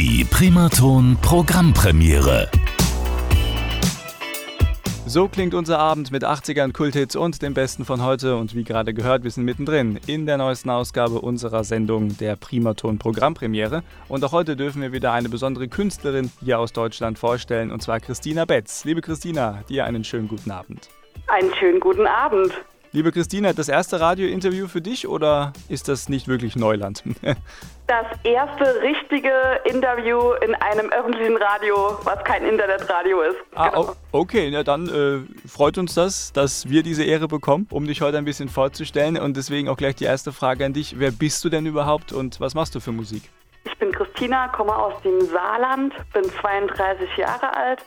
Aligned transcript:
Die 0.00 0.24
Primaton 0.24 1.18
Programmpremiere. 1.22 2.48
So 5.06 5.26
klingt 5.26 5.54
unser 5.54 5.80
Abend 5.80 6.12
mit 6.12 6.22
80ern 6.24 6.72
Kulthits 6.72 7.16
und 7.16 7.42
dem 7.42 7.52
Besten 7.52 7.84
von 7.84 8.04
heute. 8.04 8.36
Und 8.36 8.54
wie 8.54 8.62
gerade 8.62 8.94
gehört, 8.94 9.24
wir 9.24 9.32
sind 9.32 9.42
mittendrin 9.42 9.98
in 10.06 10.24
der 10.24 10.36
neuesten 10.36 10.70
Ausgabe 10.70 11.20
unserer 11.20 11.64
Sendung 11.64 12.16
der 12.16 12.36
Primaton 12.36 13.00
Programmpremiere. 13.00 13.82
Und 14.06 14.22
auch 14.22 14.30
heute 14.30 14.54
dürfen 14.54 14.82
wir 14.82 14.92
wieder 14.92 15.10
eine 15.10 15.28
besondere 15.28 15.66
Künstlerin 15.66 16.30
hier 16.44 16.60
aus 16.60 16.72
Deutschland 16.72 17.18
vorstellen, 17.18 17.72
und 17.72 17.82
zwar 17.82 17.98
Christina 17.98 18.44
Betz. 18.44 18.84
Liebe 18.84 19.00
Christina, 19.00 19.64
dir 19.68 19.84
einen 19.84 20.04
schönen 20.04 20.28
guten 20.28 20.52
Abend. 20.52 20.90
Einen 21.26 21.52
schönen 21.54 21.80
guten 21.80 22.06
Abend. 22.06 22.52
Liebe 22.98 23.12
Christina, 23.12 23.52
das 23.52 23.68
erste 23.68 24.00
Radiointerview 24.00 24.66
für 24.66 24.80
dich 24.80 25.06
oder 25.06 25.52
ist 25.68 25.86
das 25.86 26.08
nicht 26.08 26.26
wirklich 26.26 26.56
Neuland? 26.56 27.04
das 27.86 28.06
erste 28.24 28.82
richtige 28.82 29.30
Interview 29.66 30.32
in 30.44 30.56
einem 30.56 30.90
öffentlichen 30.90 31.36
Radio, 31.36 31.96
was 32.02 32.24
kein 32.24 32.44
Internetradio 32.44 33.20
ist. 33.20 33.36
Ah, 33.54 33.68
genau. 33.68 33.94
okay, 34.10 34.50
na 34.50 34.64
dann 34.64 34.88
äh, 34.88 35.48
freut 35.48 35.78
uns 35.78 35.94
das, 35.94 36.32
dass 36.32 36.68
wir 36.70 36.82
diese 36.82 37.04
Ehre 37.04 37.28
bekommen, 37.28 37.68
um 37.70 37.86
dich 37.86 38.00
heute 38.00 38.18
ein 38.18 38.24
bisschen 38.24 38.48
vorzustellen. 38.48 39.16
Und 39.16 39.36
deswegen 39.36 39.68
auch 39.68 39.76
gleich 39.76 39.94
die 39.94 40.04
erste 40.04 40.32
Frage 40.32 40.64
an 40.64 40.72
dich. 40.72 40.98
Wer 40.98 41.12
bist 41.12 41.44
du 41.44 41.50
denn 41.50 41.66
überhaupt 41.66 42.12
und 42.12 42.40
was 42.40 42.56
machst 42.56 42.74
du 42.74 42.80
für 42.80 42.90
Musik? 42.90 43.30
Ich 43.62 43.78
bin 43.78 43.92
Christina, 43.92 44.48
komme 44.48 44.74
aus 44.74 45.00
dem 45.02 45.20
Saarland, 45.20 45.94
bin 46.12 46.24
32 46.40 47.16
Jahre 47.16 47.56
alt 47.56 47.78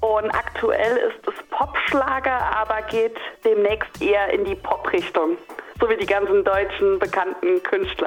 und 0.00 0.30
aktuell 0.30 0.96
ist 0.96 1.28
es 1.28 1.47
Popschlager, 1.58 2.56
aber 2.56 2.82
geht 2.82 3.16
demnächst 3.44 4.00
eher 4.00 4.32
in 4.32 4.44
die 4.44 4.54
Pop-Richtung, 4.54 5.36
so 5.80 5.88
wie 5.88 5.96
die 5.96 6.06
ganzen 6.06 6.44
deutschen 6.44 7.00
bekannten 7.00 7.60
Künstler. 7.64 8.06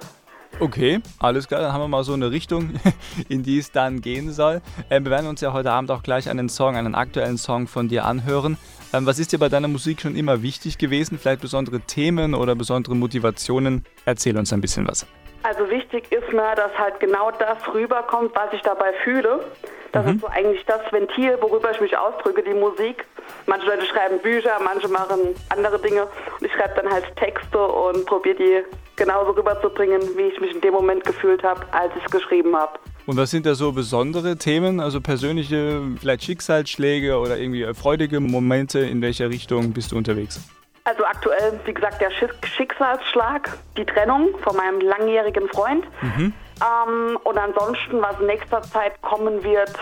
Okay, 0.62 1.02
alles 1.20 1.50
klar, 1.50 1.60
dann 1.60 1.74
haben 1.74 1.82
wir 1.82 1.88
mal 1.90 2.06
so 2.06 2.14
eine 2.14 2.32
Richtung, 2.32 2.76
in 3.30 3.44
die 3.44 3.60
es 3.60 3.72
dann 3.74 4.00
gehen 4.00 4.32
soll. 4.32 4.62
Ähm, 4.90 5.04
wir 5.04 5.12
werden 5.12 5.28
uns 5.28 5.42
ja 5.42 5.52
heute 5.52 5.70
Abend 5.70 5.92
auch 5.92 6.02
gleich 6.02 6.30
einen 6.30 6.48
Song, 6.48 6.78
einen 6.78 6.96
aktuellen 6.96 7.38
Song 7.38 7.68
von 7.68 7.90
dir 7.90 8.06
anhören. 8.06 8.58
Ähm, 8.94 9.06
was 9.06 9.20
ist 9.20 9.34
dir 9.34 9.40
bei 9.40 9.50
deiner 9.50 9.68
Musik 9.68 10.00
schon 10.00 10.16
immer 10.16 10.42
wichtig 10.42 10.78
gewesen? 10.78 11.20
Vielleicht 11.20 11.42
besondere 11.42 11.82
Themen 11.82 12.34
oder 12.36 12.56
besondere 12.56 12.96
Motivationen? 12.96 13.86
Erzähl 14.06 14.38
uns 14.38 14.54
ein 14.54 14.62
bisschen 14.62 14.88
was. 14.88 15.06
Also 15.44 15.70
wichtig 15.70 16.10
ist 16.12 16.32
mir, 16.32 16.56
dass 16.56 16.72
halt 16.78 17.00
genau 17.02 17.32
das 17.32 17.58
rüberkommt, 17.74 18.32
was 18.34 18.54
ich 18.54 18.62
dabei 18.62 18.94
fühle. 19.04 19.44
Das 19.92 20.06
mhm. 20.06 20.12
ist 20.14 20.22
so 20.22 20.28
eigentlich 20.28 20.66
das 20.66 20.82
Ventil, 20.92 21.38
worüber 21.42 21.72
ich 21.72 21.82
mich 21.82 21.98
ausdrücke, 21.98 22.44
die 22.44 22.54
Musik. 22.54 23.06
Manche 23.46 23.68
Leute 23.68 23.86
schreiben 23.86 24.20
Bücher, 24.20 24.58
manche 24.64 24.88
machen 24.88 25.36
andere 25.50 25.80
Dinge. 25.80 26.04
Und 26.04 26.46
ich 26.46 26.52
schreibe 26.54 26.82
dann 26.82 26.92
halt 26.92 27.06
Texte 27.16 27.60
und 27.60 28.06
probiere 28.06 28.36
die 28.36 28.64
genauso 28.96 29.32
rüberzubringen, 29.32 30.02
wie 30.16 30.24
ich 30.24 30.40
mich 30.40 30.54
in 30.54 30.62
dem 30.62 30.74
Moment 30.74 31.04
gefühlt 31.04 31.44
habe, 31.44 31.62
als 31.72 31.92
ich 31.98 32.06
es 32.06 32.12
geschrieben 32.12 32.56
habe. 32.56 32.80
Und 33.08 33.18
was 33.18 33.32
sind 33.32 33.46
da 33.46 33.56
so 33.56 33.72
besondere 33.72 34.38
Themen, 34.38 34.80
also 34.80 35.02
persönliche, 35.02 35.82
vielleicht 36.00 36.24
Schicksalsschläge 36.24 37.18
oder 37.18 37.38
irgendwie 37.38 37.66
freudige 37.74 38.20
Momente? 38.20 38.80
In 38.80 39.02
welcher 39.02 39.30
Richtung 39.30 39.74
bist 39.74 39.92
du 39.92 39.98
unterwegs? 39.98 40.40
Also 40.84 41.04
aktuell, 41.04 41.60
wie 41.66 41.74
gesagt, 41.74 42.02
der 42.02 42.12
Schicksalsschlag, 42.12 43.58
die 43.78 43.86
Trennung 43.86 44.30
von 44.40 44.56
meinem 44.56 44.82
langjährigen 44.82 45.48
Freund. 45.50 45.86
Mhm. 46.02 46.34
Ähm, 46.62 47.18
und 47.24 47.38
ansonsten, 47.38 48.02
was 48.02 48.20
in 48.20 48.28
nächster 48.28 48.62
Zeit 48.62 49.00
kommen 49.02 49.44
wird, 49.44 49.74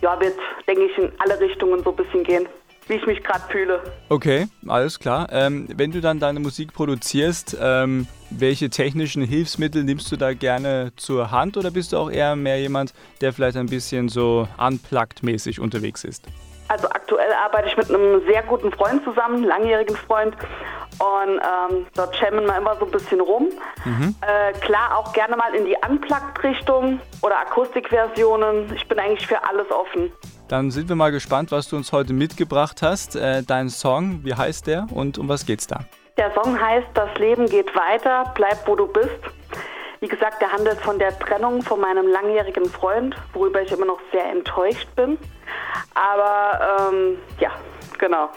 ja, 0.00 0.20
wird, 0.20 0.38
denke 0.66 0.84
ich, 0.84 0.98
in 0.98 1.12
alle 1.18 1.38
Richtungen 1.40 1.82
so 1.82 1.90
ein 1.90 1.96
bisschen 1.96 2.24
gehen, 2.24 2.48
wie 2.88 2.94
ich 2.94 3.06
mich 3.06 3.22
gerade 3.22 3.44
fühle. 3.50 3.82
Okay, 4.08 4.46
alles 4.66 4.98
klar. 4.98 5.28
Ähm, 5.30 5.68
wenn 5.74 5.90
du 5.90 6.00
dann 6.00 6.20
deine 6.20 6.40
Musik 6.40 6.72
produzierst, 6.72 7.56
ähm, 7.60 8.06
welche 8.30 8.70
technischen 8.70 9.22
Hilfsmittel 9.22 9.84
nimmst 9.84 10.10
du 10.10 10.16
da 10.16 10.34
gerne 10.34 10.92
zur 10.96 11.30
Hand 11.30 11.56
oder 11.56 11.70
bist 11.70 11.92
du 11.92 11.98
auch 11.98 12.10
eher 12.10 12.36
mehr 12.36 12.60
jemand, 12.60 12.92
der 13.20 13.32
vielleicht 13.32 13.56
ein 13.56 13.66
bisschen 13.66 14.08
so 14.08 14.48
unplugged-mäßig 14.58 15.60
unterwegs 15.60 16.04
ist? 16.04 16.26
Also 16.68 16.88
aktuell 16.88 17.30
arbeite 17.32 17.68
ich 17.68 17.76
mit 17.76 17.90
einem 17.90 18.22
sehr 18.26 18.42
guten 18.42 18.72
Freund 18.72 19.04
zusammen, 19.04 19.44
langjährigen 19.44 19.96
Freund. 19.96 20.34
Und 20.98 21.40
ähm, 21.40 21.86
dort 21.94 22.16
jammen 22.20 22.46
wir 22.46 22.56
immer 22.56 22.76
so 22.76 22.86
ein 22.86 22.90
bisschen 22.90 23.20
rum. 23.20 23.48
Mhm. 23.84 24.14
Äh, 24.20 24.52
klar, 24.60 24.96
auch 24.96 25.12
gerne 25.12 25.36
mal 25.36 25.54
in 25.54 25.66
die 25.66 25.76
Unplugged-Richtung 25.88 27.00
oder 27.20 27.38
Akustikversionen. 27.40 28.72
Ich 28.74 28.86
bin 28.88 28.98
eigentlich 28.98 29.26
für 29.26 29.42
alles 29.44 29.70
offen. 29.70 30.12
Dann 30.48 30.70
sind 30.70 30.88
wir 30.88 30.96
mal 30.96 31.10
gespannt, 31.10 31.52
was 31.52 31.68
du 31.68 31.76
uns 31.76 31.92
heute 31.92 32.12
mitgebracht 32.12 32.82
hast. 32.82 33.16
Äh, 33.16 33.42
dein 33.42 33.70
Song, 33.70 34.20
wie 34.24 34.34
heißt 34.34 34.66
der 34.66 34.86
und 34.92 35.18
um 35.18 35.28
was 35.28 35.46
geht's 35.46 35.66
da? 35.66 35.80
Der 36.18 36.32
Song 36.34 36.60
heißt 36.60 36.86
Das 36.94 37.12
Leben 37.18 37.46
geht 37.46 37.74
weiter, 37.74 38.32
bleib 38.34 38.66
wo 38.68 38.76
du 38.76 38.86
bist. 38.86 39.18
Wie 40.00 40.08
gesagt, 40.08 40.42
der 40.42 40.52
handelt 40.52 40.78
von 40.80 40.98
der 40.98 41.18
Trennung 41.18 41.62
von 41.62 41.80
meinem 41.80 42.06
langjährigen 42.06 42.66
Freund, 42.66 43.16
worüber 43.32 43.62
ich 43.62 43.72
immer 43.72 43.86
noch 43.86 44.00
sehr 44.12 44.30
enttäuscht 44.30 44.86
bin. 44.94 45.16
Aber 45.94 46.92
ähm, 46.92 47.16
ja, 47.40 47.52
genau. 47.98 48.28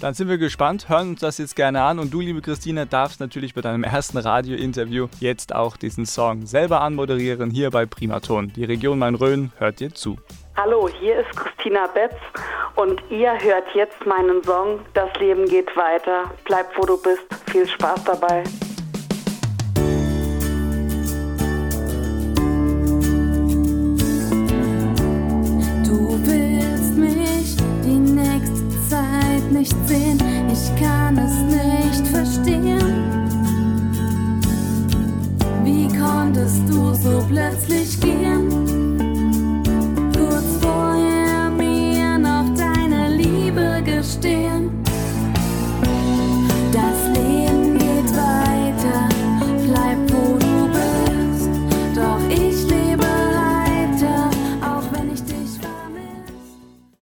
Dann 0.00 0.12
sind 0.12 0.28
wir 0.28 0.38
gespannt, 0.38 0.88
hören 0.88 1.10
uns 1.10 1.20
das 1.20 1.38
jetzt 1.38 1.54
gerne 1.54 1.82
an 1.82 2.00
und 2.00 2.12
du, 2.12 2.20
liebe 2.20 2.42
Christina, 2.42 2.84
darfst 2.84 3.20
natürlich 3.20 3.54
bei 3.54 3.60
deinem 3.60 3.84
ersten 3.84 4.18
Radio-Interview 4.18 5.06
jetzt 5.20 5.54
auch 5.54 5.76
diesen 5.76 6.04
Song 6.04 6.46
selber 6.46 6.80
anmoderieren 6.80 7.50
hier 7.50 7.70
bei 7.70 7.86
Primaton. 7.86 8.52
Die 8.54 8.64
Region 8.64 8.98
Main-Rhön 8.98 9.52
hört 9.56 9.78
dir 9.78 9.94
zu. 9.94 10.18
Hallo, 10.56 10.88
hier 10.88 11.18
ist 11.18 11.34
Christina 11.34 11.88
Betz 11.88 12.14
und 12.76 13.02
ihr 13.10 13.32
hört 13.42 13.64
jetzt 13.74 14.06
meinen 14.06 14.40
Song 14.44 14.78
Das 14.94 15.12
Leben 15.18 15.46
geht 15.46 15.76
weiter. 15.76 16.30
Bleib 16.44 16.66
wo 16.78 16.86
du 16.86 16.96
bist. 16.96 17.26
Viel 17.50 17.66
Spaß 17.66 18.04
dabei. 18.04 18.44
Du 25.82 26.20
willst 26.22 26.94
mich 26.98 27.56
die 27.82 27.98
nächste 27.98 28.88
Zeit 28.88 29.50
nicht 29.50 29.74
sehen. 29.88 30.20
Ich 30.52 30.80
kann 30.80 31.18
es 31.18 31.34
nicht. 31.42 31.53
understand 44.24 44.63